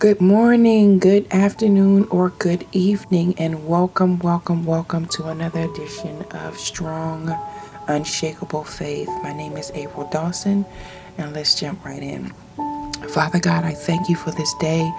Good 0.00 0.22
morning, 0.22 0.98
good 0.98 1.26
afternoon, 1.30 2.08
or 2.10 2.30
good 2.30 2.66
evening, 2.72 3.34
and 3.36 3.68
welcome, 3.68 4.18
welcome, 4.20 4.64
welcome 4.64 5.04
to 5.08 5.26
another 5.26 5.60
edition 5.60 6.22
of 6.30 6.56
Strong, 6.58 7.36
Unshakable 7.86 8.64
Faith. 8.64 9.10
My 9.22 9.34
name 9.34 9.58
is 9.58 9.70
April 9.74 10.08
Dawson, 10.10 10.64
and 11.18 11.34
let's 11.34 11.54
jump 11.54 11.84
right 11.84 12.02
in. 12.02 12.32
Father 13.10 13.40
God, 13.40 13.64
I 13.64 13.74
thank 13.74 14.08
you 14.08 14.16
for 14.16 14.30
this 14.30 14.54
day. 14.54 14.90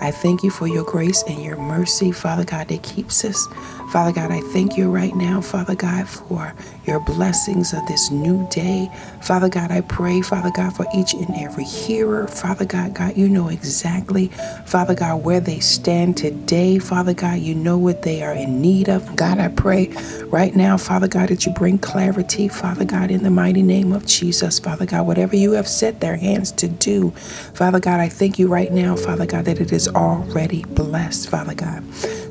I 0.00 0.10
thank 0.10 0.42
you 0.42 0.50
for 0.50 0.68
your 0.68 0.84
grace 0.84 1.24
and 1.26 1.42
your 1.42 1.56
mercy, 1.56 2.12
Father 2.12 2.44
God, 2.44 2.68
that 2.68 2.82
keeps 2.82 3.24
us. 3.24 3.48
Father 3.90 4.12
God, 4.12 4.30
I 4.30 4.40
thank 4.40 4.76
you 4.76 4.90
right 4.90 5.14
now, 5.16 5.40
Father 5.40 5.74
God, 5.74 6.08
for 6.08 6.54
your 6.86 7.00
blessings 7.00 7.72
of 7.72 7.86
this 7.86 8.10
new 8.10 8.46
day. 8.50 8.90
Father 9.22 9.48
God, 9.48 9.70
I 9.70 9.80
pray, 9.80 10.20
Father 10.20 10.50
God, 10.54 10.76
for 10.76 10.86
each 10.94 11.14
and 11.14 11.34
every 11.36 11.64
hearer. 11.64 12.28
Father 12.28 12.64
God, 12.64 12.94
God, 12.94 13.16
you 13.16 13.28
know 13.28 13.48
exactly, 13.48 14.28
Father 14.66 14.94
God, 14.94 15.24
where 15.24 15.40
they 15.40 15.58
stand 15.60 16.16
today. 16.16 16.78
Father 16.78 17.14
God, 17.14 17.40
you 17.40 17.54
know 17.54 17.78
what 17.78 18.02
they 18.02 18.22
are 18.22 18.34
in 18.34 18.60
need 18.60 18.88
of. 18.88 19.16
God, 19.16 19.38
I 19.38 19.48
pray 19.48 19.88
right 20.26 20.54
now, 20.54 20.76
Father 20.76 21.08
God, 21.08 21.30
that 21.30 21.46
you 21.46 21.52
bring 21.52 21.78
clarity, 21.78 22.48
Father 22.48 22.84
God, 22.84 23.10
in 23.10 23.22
the 23.22 23.30
mighty 23.30 23.62
name 23.62 23.92
of 23.92 24.06
Jesus. 24.06 24.58
Father 24.58 24.86
God, 24.86 25.06
whatever 25.06 25.34
you 25.34 25.52
have 25.52 25.66
set 25.68 26.00
their 26.00 26.16
hands 26.16 26.52
to 26.52 26.68
do, 26.68 27.10
Father 27.54 27.80
God, 27.80 28.00
I 28.00 28.08
thank 28.08 28.38
you 28.38 28.48
right 28.48 28.72
now, 28.72 28.96
Father 28.96 29.26
God, 29.26 29.46
that 29.46 29.60
it 29.60 29.72
is 29.72 29.87
already 29.88 30.64
blessed, 30.64 31.28
Father 31.28 31.54
God. 31.54 31.84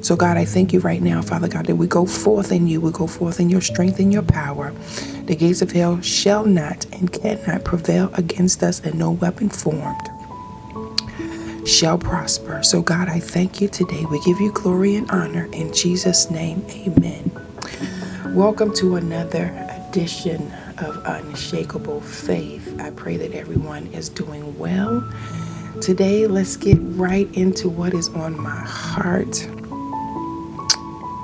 So, 0.04 0.16
God, 0.16 0.38
I 0.38 0.46
thank 0.46 0.74
you 0.74 0.80
right 0.80 1.02
now, 1.02 1.22
Father 1.22 1.48
God, 1.48 1.66
that 1.66 1.76
we 1.76 1.88
go 1.88 2.06
forth 2.06 2.52
in 2.52 2.68
you, 2.68 2.82
we 2.82 2.92
go 2.92 3.08
forth 3.08 3.40
in 3.40 3.50
your 3.50 3.62
strength 3.62 4.00
and 4.00 4.14
your 4.14 4.24
power. 4.24 4.72
The 5.26 5.36
gates 5.36 5.62
of 5.62 5.72
hell 5.72 6.02
shall 6.02 6.46
not 6.46 6.86
and 6.94 7.12
cannot 7.12 7.64
prevail 7.66 8.12
against 8.14 8.64
us, 8.64 8.80
and 8.80 8.96
no 8.96 9.12
weapon 9.12 9.50
formed 9.50 10.10
shall 11.68 11.98
prosper. 11.98 12.64
So, 12.64 12.82
God, 12.82 13.10
I 13.10 13.20
thank 13.20 13.60
you 13.60 13.68
today. 13.68 14.06
We 14.06 14.22
give 14.24 14.40
you 14.40 14.52
glory 14.54 14.96
and 14.96 15.10
honor. 15.12 15.50
In 15.52 15.74
Jesus' 15.74 16.31
name, 16.31 16.66
amen. 16.70 17.31
Welcome 18.34 18.74
to 18.76 18.96
another 18.96 19.53
edition 19.90 20.52
of 20.78 21.02
Unshakable 21.06 22.00
Faith. 22.02 22.80
I 22.80 22.92
pray 22.92 23.18
that 23.18 23.34
everyone 23.34 23.88
is 23.88 24.08
doing 24.09 24.58
well. 24.58 25.03
Today, 25.81 26.28
let's 26.28 26.58
get 26.58 26.78
right 26.80 27.33
into 27.36 27.70
what 27.70 27.94
is 27.94 28.09
on 28.09 28.38
my 28.42 28.59
heart 28.59 29.47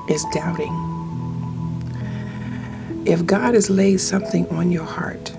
is 0.08 0.26
doubting. 0.32 0.72
If 3.06 3.26
God 3.26 3.56
has 3.56 3.70
laid 3.70 4.00
something 4.00 4.48
on 4.50 4.72
your 4.72 4.86
heart, 4.86 5.36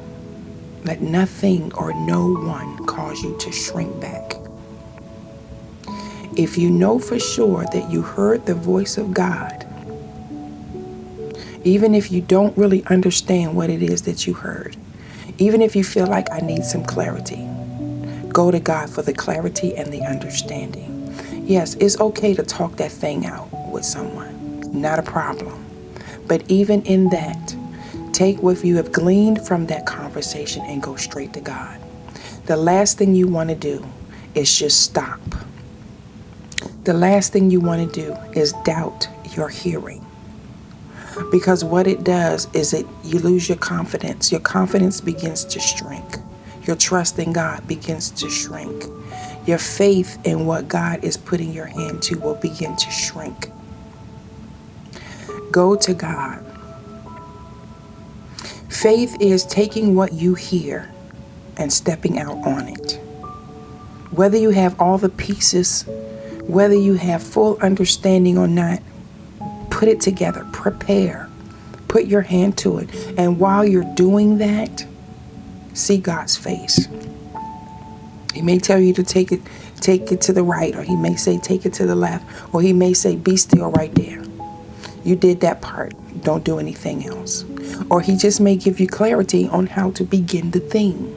let 0.85 1.01
nothing 1.01 1.73
or 1.75 1.95
no 1.95 2.35
one 2.35 2.85
cause 2.87 3.23
you 3.23 3.37
to 3.39 3.53
shrink 3.53 3.99
back. 4.01 4.35
If 6.37 6.59
you 6.59 6.69
know 6.69 6.99
for 6.99 7.19
sure 7.19 7.65
that 7.73 7.91
you 7.91 8.03
heard 8.03 8.45
the 8.45 8.55
voice 8.55 8.99
of 8.99 9.15
God, 9.15 9.65
even 11.63 11.95
if 11.95 12.11
you 12.11 12.21
don't 12.21 12.57
really 12.59 12.85
understand 12.87 13.55
what 13.55 13.71
it 13.71 13.83
is 13.83 14.03
that 14.03 14.27
you 14.27 14.35
heard, 14.35 14.77
even 15.39 15.63
if 15.63 15.75
you 15.75 15.85
feel 15.85 16.07
like 16.07 16.31
I 16.33 16.41
need 16.41 16.65
some 16.65 16.85
clarity, 16.85 17.49
Go 18.35 18.51
to 18.51 18.59
God 18.59 18.91
for 18.91 19.01
the 19.03 19.15
clarity 19.15 19.77
and 19.77 19.93
the 19.93 20.03
understanding. 20.03 21.15
Yes, 21.47 21.77
it's 21.77 22.01
okay 22.01 22.35
to 22.35 22.43
talk 22.43 22.75
that 22.79 22.91
thing 22.91 23.27
out 23.27 23.49
with 23.71 23.85
someone, 23.85 24.61
not 24.73 24.99
a 24.99 25.03
problem. 25.03 25.65
But 26.27 26.43
even 26.51 26.83
in 26.83 27.11
that, 27.11 27.55
take 28.13 28.43
what 28.43 28.65
you 28.65 28.75
have 28.75 28.91
gleaned 28.91 29.47
from 29.47 29.67
that 29.67 29.87
conversation 29.87 30.65
and 30.67 30.83
go 30.83 30.97
straight 30.97 31.33
to 31.35 31.41
God. 31.41 31.81
The 32.47 32.57
last 32.57 32.99
thing 32.99 33.15
you 33.15 33.29
want 33.29 33.51
to 33.51 33.55
do 33.55 33.87
is 34.35 34.59
just 34.59 34.83
stop. 34.83 35.21
The 36.83 36.93
last 36.93 37.33
thing 37.33 37.53
you 37.53 37.61
want 37.61 37.89
to 37.89 38.01
do 38.03 38.17
is 38.33 38.53
doubt 38.65 39.07
your 39.37 39.49
hearing. 39.49 40.05
Because 41.31 41.63
what 41.63 41.87
it 41.87 42.03
does 42.03 42.53
is 42.53 42.73
it 42.73 42.85
you 43.05 43.21
lose 43.21 43.49
your 43.49 43.59
confidence. 43.59 44.33
Your 44.33 44.41
confidence 44.41 45.01
begins 45.01 45.45
to 45.45 45.61
shrink 45.61 46.19
your 46.67 46.77
trust 46.77 47.19
in 47.19 47.33
God 47.33 47.67
begins 47.67 48.11
to 48.13 48.31
shrink. 48.31 48.85
Your 49.47 49.59
faith 49.59 50.19
in 50.25 50.47
what 50.47 50.69
God 50.69 51.05
is 51.05 51.17
putting 51.17 51.53
your 51.53 51.67
hand 51.67 52.03
to 52.05 52.19
will 52.19 52.37
begin 52.37 52.77
to 52.77 52.91
shrink. 52.91 53.51
Go 55.51 55.77
to 55.77 55.95
God. 55.95 56.45
Faith 58.69 59.17
is 59.21 59.45
taking 59.47 59.95
what 59.95 60.13
you 60.13 60.35
hear 60.35 60.91
and 61.57 61.73
stepping 61.73 62.19
out 62.19 62.37
on 62.47 62.69
it. 62.69 63.01
Whether 64.11 64.37
you 64.37 64.51
have 64.51 64.81
all 64.81 64.99
the 64.99 65.09
pieces, 65.09 65.85
whether 66.43 66.75
you 66.75 66.95
have 66.95 67.23
full 67.23 67.59
understanding 67.61 68.37
or 68.39 68.49
not, 68.49 68.81
put 69.71 69.89
it 69.89 70.01
together, 70.01 70.47
prepare, 70.53 71.29
put 71.89 72.07
your 72.07 72.23
hand 72.23 72.59
to 72.59 72.79
it. 72.79 72.89
And 73.17 73.39
while 73.39 73.65
you're 73.65 73.95
doing 73.95 74.39
that, 74.39 74.87
see 75.75 75.99
God's 75.99 76.37
face. 76.37 76.89
He 78.33 78.43
may 78.43 78.59
tell 78.59 78.81
you 78.81 78.93
to 78.95 79.03
take 79.03 79.31
it 79.31 79.41
take 79.81 80.11
it 80.11 80.21
to 80.23 80.33
the 80.33 80.43
right 80.43 80.75
or 80.75 80.83
he 80.83 80.97
may 80.97 81.15
say 81.15 81.39
take 81.39 81.67
it 81.67 81.75
to 81.75 81.87
the 81.87 81.95
left 81.95 82.25
or 82.55 82.63
he 82.63 82.73
may 82.73 82.95
say 82.95 83.17
be 83.17 83.37
still 83.37 83.71
right 83.73 83.95
there. 83.95 84.23
You 85.05 85.15
did 85.17 85.41
that 85.41 85.61
part. 85.61 85.93
Don't 86.23 86.43
do 86.43 86.59
anything 86.59 87.07
else. 87.07 87.45
Or 87.91 88.01
he 88.01 88.17
just 88.17 88.41
may 88.41 88.57
give 88.57 88.81
you 88.81 88.87
clarity 88.87 89.47
on 89.49 89.67
how 89.67 89.91
to 89.93 90.05
begin 90.05 90.53
the 90.53 90.61
thing. 90.61 91.11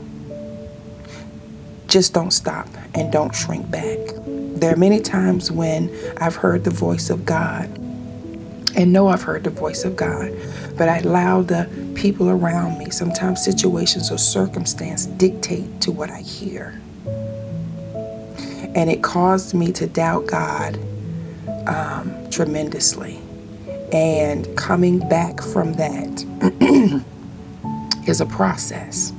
Just 1.87 2.13
don't 2.13 2.31
stop 2.31 2.67
and 2.93 3.11
don't 3.11 3.33
shrink 3.33 3.71
back. 3.71 3.97
There 4.25 4.73
are 4.73 4.77
many 4.77 4.99
times 4.99 5.51
when 5.51 5.89
I've 6.17 6.35
heard 6.35 6.65
the 6.65 6.71
voice 6.71 7.09
of 7.09 7.23
God 7.23 7.69
and 8.77 8.93
know 8.93 9.07
I've 9.07 9.23
heard 9.23 9.43
the 9.43 9.49
voice 9.49 9.83
of 9.83 9.95
God, 9.95 10.31
but 10.77 10.87
I 10.87 10.99
allow 10.99 11.41
the 11.41 11.67
people 11.95 12.29
around 12.29 12.77
me, 12.77 12.91
sometimes 12.91 13.43
situations 13.43 14.11
or 14.11 14.19
circumstance, 14.19 15.07
dictate 15.07 15.81
to 15.81 15.91
what 15.91 16.11
I 16.11 16.21
hear. 16.21 16.79
And 18.75 18.91
it 18.91 19.01
caused 19.01 19.55
me 19.55 19.71
to 19.73 19.87
doubt 19.87 20.27
God 20.27 20.77
um, 21.67 22.29
tremendously. 22.29 23.19
And 23.91 24.55
coming 24.55 24.99
back 25.09 25.41
from 25.41 25.73
that 25.73 27.03
is 28.07 28.21
a 28.21 28.25
process 28.27 29.11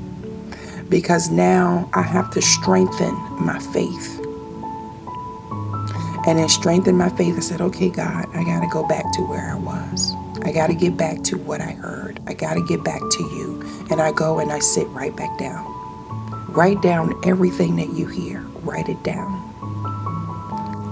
because 0.89 1.31
now 1.31 1.91
I 1.95 2.03
have 2.03 2.31
to 2.31 2.43
strengthen 2.43 3.15
my 3.45 3.59
faith. 3.59 4.18
And 6.29 6.39
it 6.39 6.51
strengthened 6.51 6.99
my 6.99 7.09
faith, 7.09 7.39
I 7.39 7.41
said, 7.41 7.63
okay, 7.63 7.89
God, 7.89 8.27
I 8.35 8.45
got 8.45 8.61
to 8.61 8.69
go 8.71 8.87
back 8.87 9.11
to 9.15 9.23
where 9.23 9.51
I 9.51 9.55
was. 9.55 10.15
I 10.43 10.53
got 10.53 10.67
to 10.67 10.75
get 10.75 10.95
back 10.95 11.23
to 11.23 11.39
what 11.39 11.63
I 11.63 11.71
heard. 11.71 12.21
I 12.27 12.35
got 12.35 12.53
to 12.53 12.67
get 12.67 12.85
back 12.85 13.01
to 13.01 13.23
you. 13.23 13.87
And 13.91 13.99
I 13.99 14.13
go 14.13 14.39
and 14.39 14.53
I 14.53 14.59
sit 14.59 14.87
right 14.89 15.17
back 15.17 15.39
down. 15.39 15.65
Write 16.49 16.83
down 16.83 17.19
everything 17.25 17.77
that 17.77 17.95
you 17.95 18.07
hear. 18.09 18.43
Write 18.63 18.91
it 18.91 19.03
down. 19.03 19.43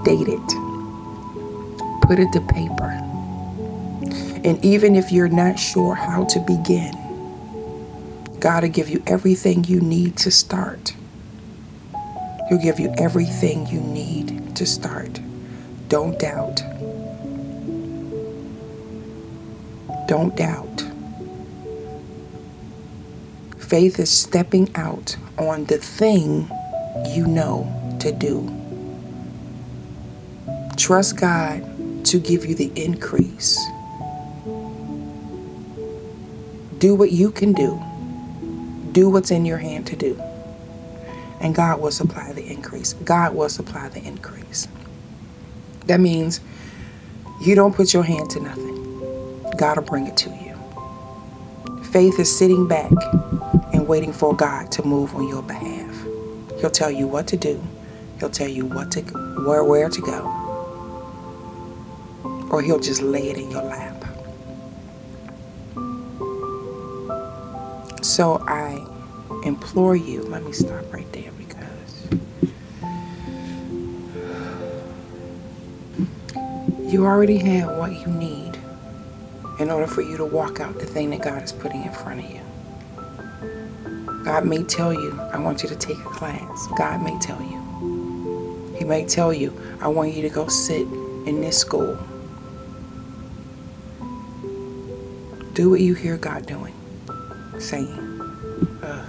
Date 0.07 0.27
it. 0.27 0.49
Put 2.01 2.19
it 2.19 2.33
to 2.33 2.41
paper. 2.41 2.99
And 4.43 4.65
even 4.65 4.97
if 4.97 5.13
you're 5.13 5.29
not 5.29 5.59
sure 5.59 5.95
how 5.95 6.25
to 6.25 6.41
begin, 6.41 6.95
God 8.41 8.63
will 8.63 8.71
give 8.71 8.89
you 8.89 9.03
everything 9.07 9.65
you 9.65 9.83
need 9.83 10.17
to 10.17 10.31
start. 10.31 10.95
He'll 12.49 12.57
give 12.57 12.81
you 12.81 12.95
everything 12.97 13.67
you 13.67 13.81
need 13.83 14.57
to 14.57 14.65
start. 14.65 15.21
Don't 15.89 16.19
doubt. 16.19 16.63
Don't 20.09 20.35
doubt. 20.37 20.85
Faith 23.59 23.99
is 23.99 24.11
stepping 24.11 24.75
out 24.75 25.17
on 25.39 25.65
the 25.67 25.79
thing 25.79 26.51
you 27.09 27.27
know 27.27 27.67
to 28.01 28.13
do. 28.13 28.53
Trust 30.77 31.17
God 31.21 32.05
to 32.07 32.19
give 32.21 32.45
you 32.45 32.55
the 32.55 32.73
increase. 32.77 33.59
Do 36.79 36.95
what 36.95 37.13
you 37.13 37.31
can 37.31 37.53
do. 37.53 37.83
Do 38.93 39.09
what's 39.09 39.31
in 39.31 39.45
your 39.45 39.59
hand 39.59 39.87
to 39.89 39.97
do. 39.97 40.21
And 41.41 41.55
God 41.55 41.81
will 41.81 41.91
supply 41.91 42.33
the 42.33 42.45
increase. 42.45 42.93
God 42.93 43.35
will 43.35 43.49
supply 43.49 43.89
the 43.89 44.03
increase. 44.03 44.69
That 45.87 46.01
means 46.01 46.41
you 47.41 47.55
don't 47.55 47.75
put 47.75 47.95
your 47.95 48.03
hand 48.03 48.31
to 48.31 48.41
nothing. 48.41 48.75
God 49.57 49.77
will 49.77 49.85
bring 49.85 50.07
it 50.07 50.17
to 50.19 50.31
you. 50.31 50.57
Faith 51.85 52.19
is 52.19 52.37
sitting 52.37 52.67
back 52.67 52.93
and 53.73 53.87
waiting 53.87 54.13
for 54.13 54.35
God 54.35 54.73
to 54.73 54.83
move 54.85 55.15
on 55.15 55.29
your 55.29 55.43
behalf. 55.43 55.95
He'll 56.61 56.71
tell 56.71 56.91
you 56.91 57.07
what 57.07 57.27
to 57.29 57.37
do. 57.37 57.63
He'll 58.19 58.31
tell 58.31 58.49
you 58.49 58.67
what 58.67 58.91
to 58.93 59.01
where 59.47 59.65
where 59.65 59.89
to 59.89 60.01
go. 60.01 60.43
Or 62.51 62.63
he'll 62.63 62.81
just 62.81 63.03
lay 63.03 63.29
it 63.31 63.39
in 63.39 63.51
your 63.51 63.63
lap. 63.63 64.05
So 68.03 68.43
I 68.47 68.85
implore 69.45 69.97
you, 69.97 70.23
let 70.23 70.43
me 70.45 70.53
stop 70.53 70.93
right 70.93 71.11
there 71.13 71.31
You 76.97 77.05
already 77.05 77.37
have 77.37 77.77
what 77.77 77.93
you 77.93 78.07
need 78.07 78.57
in 79.61 79.71
order 79.71 79.87
for 79.87 80.01
you 80.01 80.17
to 80.17 80.25
walk 80.25 80.61
out 80.61 80.79
the 80.79 80.87
thing 80.87 81.11
that 81.11 81.21
God 81.21 81.43
is 81.43 81.53
putting 81.53 81.83
in 81.83 81.93
front 81.93 82.25
of 82.25 82.31
you. 82.31 82.41
God 84.25 84.47
may 84.47 84.63
tell 84.63 84.95
you, 84.95 85.21
I 85.31 85.39
want 85.39 85.63
you 85.63 85.69
to 85.69 85.77
take 85.77 85.99
a 85.99 86.05
class. 86.05 86.67
God 86.79 87.03
may 87.03 87.15
tell 87.19 87.39
you. 87.43 88.75
He 88.79 88.87
may 88.87 89.05
tell 89.05 89.31
you, 89.31 89.53
I 89.83 89.89
want 89.89 90.15
you 90.15 90.23
to 90.23 90.31
go 90.31 90.49
sit 90.49 90.87
in 91.27 91.43
this 91.43 91.59
school. 91.59 91.99
Do 95.53 95.69
what 95.69 95.81
you 95.83 95.93
hear 95.93 96.17
God 96.17 96.47
doing, 96.47 96.73
saying. 97.59 97.93
Uh. 98.83 99.05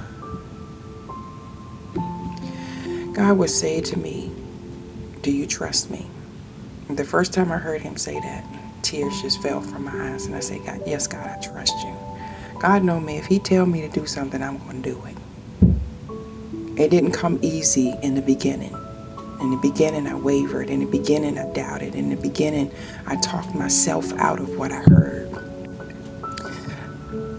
God 3.13 3.37
would 3.37 3.49
say 3.49 3.79
to 3.79 3.97
me, 3.97 4.29
Do 5.21 5.31
you 5.31 5.47
trust 5.47 5.89
me? 5.89 6.05
The 6.89 7.03
first 7.03 7.33
time 7.33 7.51
I 7.51 7.57
heard 7.57 7.81
him 7.81 7.97
say 7.97 8.19
that, 8.19 8.45
tears 8.81 9.21
just 9.21 9.41
fell 9.41 9.61
from 9.61 9.83
my 9.83 10.13
eyes 10.13 10.25
and 10.25 10.35
I 10.35 10.39
said, 10.39 10.65
God, 10.65 10.81
yes, 10.85 11.05
God, 11.05 11.27
I 11.27 11.39
trust 11.41 11.75
you. 11.83 11.95
God 12.59 12.83
know 12.83 12.99
me. 12.99 13.17
If 13.17 13.25
he 13.25 13.39
tell 13.39 13.65
me 13.65 13.81
to 13.81 13.89
do 13.89 14.05
something, 14.05 14.41
I'm 14.41 14.57
going 14.59 14.81
to 14.81 14.89
do 14.91 15.03
it. 15.05 15.17
It 16.79 16.89
didn't 16.89 17.11
come 17.11 17.39
easy 17.41 17.93
in 18.01 18.15
the 18.15 18.21
beginning. 18.21 18.73
In 19.41 19.51
the 19.51 19.59
beginning, 19.61 20.07
I 20.07 20.15
wavered. 20.15 20.69
In 20.69 20.79
the 20.79 20.85
beginning, 20.85 21.37
I 21.37 21.51
doubted. 21.53 21.93
In 21.93 22.09
the 22.09 22.15
beginning, 22.15 22.71
I 23.05 23.17
talked 23.17 23.53
myself 23.53 24.11
out 24.13 24.39
of 24.39 24.57
what 24.57 24.71
I 24.71 24.81
heard. 24.81 25.17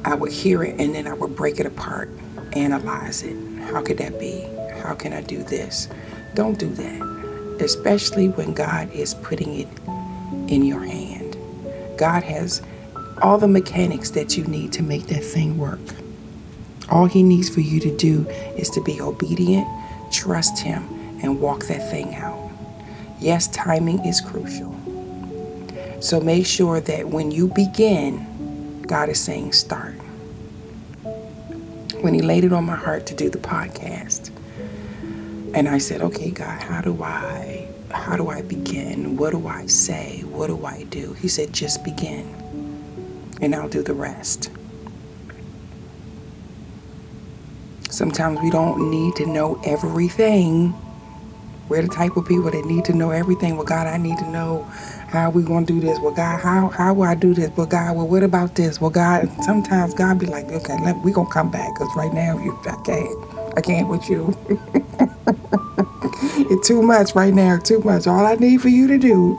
I 0.04 0.14
would 0.14 0.32
hear 0.32 0.62
it 0.62 0.80
and 0.80 0.94
then 0.94 1.06
I 1.06 1.12
would 1.12 1.34
break 1.34 1.58
it 1.58 1.66
apart, 1.66 2.08
analyze 2.52 3.22
it. 3.22 3.36
How 3.64 3.82
could 3.82 3.98
that 3.98 4.18
be? 4.18 4.46
How 4.82 4.94
can 4.94 5.12
I 5.12 5.20
do 5.22 5.42
this? 5.42 5.88
Don't 6.34 6.58
do 6.58 6.68
that, 6.68 7.00
especially 7.60 8.28
when 8.28 8.54
God 8.54 8.90
is 8.92 9.14
putting 9.14 9.54
it 9.60 9.68
in 10.48 10.64
your 10.64 10.84
hand. 10.84 11.36
God 11.96 12.22
has 12.22 12.62
all 13.22 13.38
the 13.38 13.48
mechanics 13.48 14.10
that 14.10 14.36
you 14.36 14.44
need 14.44 14.72
to 14.72 14.82
make 14.82 15.06
that 15.08 15.24
thing 15.24 15.58
work. 15.58 15.80
All 16.90 17.06
He 17.06 17.22
needs 17.22 17.48
for 17.48 17.60
you 17.60 17.80
to 17.80 17.96
do 17.96 18.26
is 18.56 18.70
to 18.70 18.82
be 18.82 19.00
obedient, 19.00 19.66
trust 20.12 20.58
Him, 20.60 20.82
and 21.22 21.40
walk 21.40 21.66
that 21.66 21.90
thing 21.90 22.14
out. 22.14 22.38
Yes, 23.20 23.48
timing 23.48 24.04
is 24.04 24.20
crucial. 24.20 24.74
So 26.00 26.20
make 26.20 26.46
sure 26.46 26.80
that 26.80 27.08
when 27.08 27.30
you 27.30 27.48
begin, 27.48 28.82
God 28.82 29.08
is 29.08 29.18
saying 29.20 29.52
start. 29.52 29.94
When 32.00 32.14
He 32.14 32.22
laid 32.22 32.44
it 32.44 32.52
on 32.52 32.64
my 32.64 32.76
heart 32.76 33.06
to 33.06 33.14
do 33.14 33.28
the 33.28 33.38
podcast, 33.38 34.30
and 35.54 35.68
I 35.68 35.78
said, 35.78 36.02
okay, 36.02 36.30
God, 36.30 36.62
how 36.62 36.80
do 36.82 37.02
I 37.02 37.68
how 37.92 38.16
do 38.16 38.28
I 38.30 38.42
begin? 38.42 39.16
What 39.16 39.32
do 39.32 39.48
I 39.48 39.66
say? 39.66 40.22
What 40.24 40.48
do 40.48 40.64
I 40.64 40.84
do? 40.84 41.14
He 41.14 41.28
said, 41.28 41.52
just 41.52 41.84
begin, 41.84 42.26
and 43.42 43.54
I'll 43.54 43.68
do 43.68 43.82
the 43.82 43.94
rest. 43.94 44.50
Sometimes 47.90 48.40
we 48.42 48.50
don't 48.50 48.90
need 48.90 49.16
to 49.16 49.26
know 49.26 49.60
everything. 49.66 50.74
We're 51.68 51.82
the 51.82 51.88
type 51.88 52.16
of 52.16 52.26
people 52.26 52.50
that 52.50 52.64
need 52.66 52.84
to 52.86 52.94
know 52.94 53.10
everything. 53.10 53.56
Well, 53.56 53.66
God, 53.66 53.86
I 53.88 53.98
need 53.98 54.18
to 54.18 54.30
know 54.30 54.64
how 55.08 55.30
we 55.30 55.42
gonna 55.42 55.66
do 55.66 55.80
this. 55.80 55.98
Well, 56.00 56.14
God, 56.14 56.40
how 56.40 56.68
how 56.68 56.94
will 56.94 57.04
I 57.04 57.14
do 57.16 57.34
this? 57.34 57.50
Well, 57.56 57.66
God, 57.66 57.96
well, 57.96 58.08
what 58.08 58.22
about 58.24 58.56
this? 58.56 58.80
Well, 58.80 58.90
God, 58.90 59.28
sometimes 59.42 59.94
God 59.94 60.18
be 60.18 60.26
like, 60.26 60.46
okay, 60.50 60.78
let, 60.84 60.96
we 61.04 61.12
gonna 61.12 61.30
come 61.30 61.50
back 61.50 61.74
because 61.74 61.90
right 61.96 62.12
now 62.14 62.38
you, 62.38 62.58
I 62.66 62.76
can't, 62.84 63.37
I 63.58 63.60
can't 63.60 63.88
with 63.88 64.08
you. 64.08 64.38
it's 66.48 66.68
too 66.68 66.80
much 66.80 67.16
right 67.16 67.34
now, 67.34 67.58
too 67.58 67.80
much. 67.80 68.06
All 68.06 68.24
I 68.24 68.36
need 68.36 68.62
for 68.62 68.68
you 68.68 68.86
to 68.86 68.98
do 68.98 69.36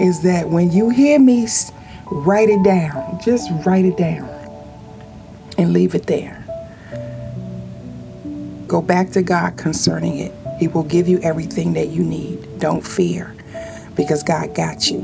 is 0.00 0.20
that 0.22 0.48
when 0.48 0.72
you 0.72 0.90
hear 0.90 1.20
me, 1.20 1.46
write 2.10 2.48
it 2.48 2.64
down. 2.64 3.20
Just 3.24 3.48
write 3.64 3.84
it 3.84 3.96
down 3.96 4.28
and 5.56 5.72
leave 5.72 5.94
it 5.94 6.08
there. 6.08 6.44
Go 8.66 8.82
back 8.82 9.10
to 9.10 9.22
God 9.22 9.56
concerning 9.56 10.18
it. 10.18 10.32
He 10.58 10.66
will 10.66 10.82
give 10.82 11.06
you 11.06 11.20
everything 11.20 11.74
that 11.74 11.90
you 11.90 12.02
need. 12.02 12.58
Don't 12.58 12.84
fear 12.84 13.32
because 13.94 14.24
God 14.24 14.56
got 14.56 14.90
you. 14.90 15.02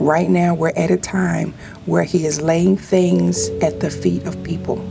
Right 0.00 0.28
now, 0.28 0.54
we're 0.54 0.72
at 0.74 0.90
a 0.90 0.96
time 0.96 1.54
where 1.86 2.02
He 2.02 2.26
is 2.26 2.40
laying 2.40 2.76
things 2.76 3.48
at 3.62 3.78
the 3.78 3.90
feet 3.90 4.24
of 4.26 4.42
people, 4.42 4.84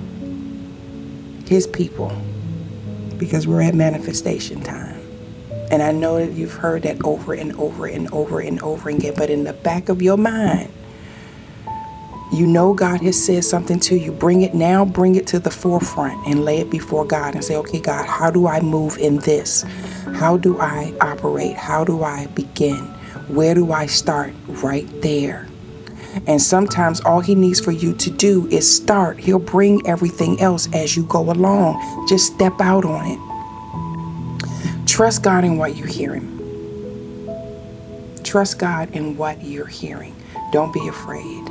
His 1.48 1.68
people 1.68 2.12
because 3.18 3.48
we're 3.48 3.62
at 3.62 3.74
manifestation 3.74 4.62
time. 4.62 5.02
And 5.72 5.82
I 5.84 5.92
know 5.92 6.18
that 6.18 6.34
you've 6.34 6.54
heard 6.54 6.84
that 6.84 7.04
over 7.04 7.34
and 7.34 7.54
over 7.56 7.88
and 7.88 8.12
over 8.12 8.40
and 8.40 8.62
over 8.62 8.90
again, 8.90 9.14
but 9.18 9.30
in 9.30 9.44
the 9.44 9.54
back 9.54 9.90
of 9.90 10.02
your 10.02 10.18
mind, 10.18 10.72
you 12.32 12.46
know 12.46 12.74
God 12.74 13.02
has 13.02 13.22
said 13.24 13.44
something 13.46 13.80
to 13.82 13.98
you. 13.98 14.12
Bring 14.12 14.42
it 14.42 14.54
now, 14.54 14.86
bring 14.86 15.16
it 15.16 15.28
to 15.28 15.40
the 15.40 15.50
forefront 15.50 16.28
and 16.28 16.44
lay 16.44 16.60
it 16.60 16.70
before 16.70 17.06
God 17.06 17.36
and 17.36 17.44
say, 17.44 17.56
okay, 17.56 17.80
God, 17.80 18.06
how 18.06 18.30
do 18.30 18.48
I 18.48 18.60
move 18.60 18.98
in 18.98 19.18
this? 19.20 19.64
How 20.16 20.38
do 20.38 20.60
I 20.60 20.94
operate? 21.00 21.56
How 21.56 21.84
do 21.84 22.04
I 22.04 22.28
begin? 22.28 22.84
Where 23.30 23.56
do 23.56 23.72
I 23.72 23.86
start? 23.86 24.34
Right 24.48 24.88
there. 25.02 25.48
And 26.26 26.42
sometimes 26.42 27.02
all 27.02 27.20
he 27.20 27.36
needs 27.36 27.60
for 27.60 27.72
you 27.72 27.94
to 27.94 28.10
do 28.10 28.48
is 28.48 28.74
start. 28.76 29.20
He'll 29.20 29.40
bring 29.40 29.86
everything 29.86 30.40
else 30.42 30.68
as 30.74 30.96
you 30.98 31.04
go 31.04 31.32
along. 31.32 32.08
Just 32.08 32.34
step 32.34 32.60
out 32.60 32.86
on 32.86 33.06
it. 33.06 34.88
Trust 34.88 35.24
God 35.24 35.44
in 35.44 35.58
what 35.58 35.76
you're 35.76 35.88
hearing. 35.88 36.34
Trust 38.24 38.58
God 38.60 38.96
in 38.96 39.16
what 39.16 39.44
you're 39.44 39.68
hearing. 39.68 40.16
Don't 40.52 40.74
be 40.74 40.88
afraid. 40.88 41.46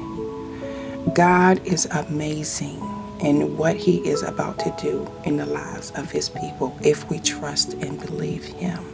God 1.14 1.64
is 1.66 1.86
amazing 1.86 2.82
in 3.20 3.56
what 3.56 3.76
he 3.76 3.98
is 4.08 4.22
about 4.22 4.58
to 4.58 4.74
do 4.80 5.10
in 5.24 5.36
the 5.36 5.46
lives 5.46 5.90
of 5.92 6.10
his 6.10 6.28
people 6.28 6.76
if 6.82 7.08
we 7.08 7.18
trust 7.20 7.74
and 7.74 8.00
believe 8.00 8.44
him. 8.44 8.84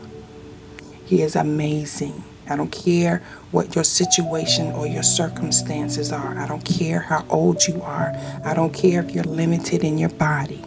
He 1.04 1.22
is 1.22 1.34
amazing. 1.34 2.22
I 2.52 2.56
don't 2.56 2.70
care 2.70 3.22
what 3.50 3.74
your 3.74 3.82
situation 3.82 4.72
or 4.72 4.86
your 4.86 5.02
circumstances 5.02 6.12
are. 6.12 6.38
I 6.38 6.46
don't 6.46 6.64
care 6.64 7.00
how 7.00 7.24
old 7.30 7.66
you 7.66 7.80
are. 7.80 8.12
I 8.44 8.52
don't 8.52 8.74
care 8.74 9.02
if 9.02 9.12
you're 9.12 9.24
limited 9.24 9.82
in 9.82 9.96
your 9.96 10.10
body. 10.10 10.62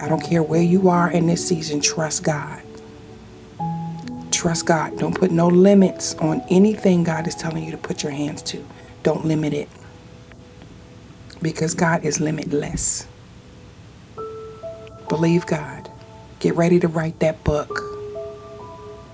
I 0.00 0.08
don't 0.08 0.20
care 0.20 0.42
where 0.42 0.62
you 0.62 0.88
are 0.88 1.08
in 1.08 1.28
this 1.28 1.46
season. 1.46 1.80
Trust 1.80 2.24
God. 2.24 2.60
Trust 4.32 4.66
God. 4.66 4.98
Don't 4.98 5.14
put 5.14 5.30
no 5.30 5.46
limits 5.46 6.16
on 6.16 6.42
anything 6.50 7.04
God 7.04 7.28
is 7.28 7.36
telling 7.36 7.62
you 7.62 7.70
to 7.70 7.78
put 7.78 8.02
your 8.02 8.10
hands 8.10 8.42
to. 8.42 8.66
Don't 9.04 9.24
limit 9.24 9.54
it. 9.54 9.68
Because 11.40 11.72
God 11.72 12.04
is 12.04 12.18
limitless. 12.20 13.06
Believe 15.08 15.46
God. 15.46 15.88
Get 16.40 16.56
ready 16.56 16.80
to 16.80 16.88
write 16.88 17.20
that 17.20 17.44
book. 17.44 17.80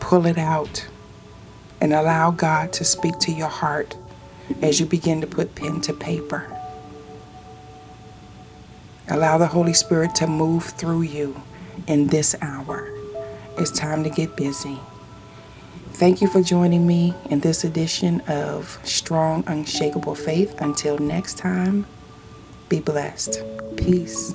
Pull 0.00 0.24
it 0.24 0.38
out 0.38 0.88
and 1.82 1.92
allow 1.92 2.30
God 2.30 2.72
to 2.74 2.84
speak 2.84 3.18
to 3.18 3.32
your 3.32 3.48
heart 3.48 3.96
as 4.62 4.78
you 4.78 4.86
begin 4.86 5.20
to 5.20 5.26
put 5.26 5.56
pen 5.56 5.80
to 5.80 5.92
paper. 5.92 6.46
Allow 9.08 9.38
the 9.38 9.48
Holy 9.48 9.72
Spirit 9.72 10.14
to 10.14 10.28
move 10.28 10.64
through 10.64 11.02
you 11.02 11.42
in 11.88 12.06
this 12.06 12.36
hour. 12.40 12.88
It's 13.58 13.72
time 13.72 14.04
to 14.04 14.10
get 14.10 14.36
busy. 14.36 14.78
Thank 15.94 16.22
you 16.22 16.28
for 16.28 16.40
joining 16.40 16.86
me 16.86 17.14
in 17.30 17.40
this 17.40 17.64
edition 17.64 18.20
of 18.22 18.78
Strong, 18.84 19.42
Unshakable 19.48 20.14
Faith. 20.14 20.54
Until 20.60 20.98
next 20.98 21.36
time, 21.36 21.84
be 22.68 22.78
blessed. 22.78 23.42
Peace. 23.76 24.34